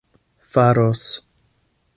faros 0.53 1.07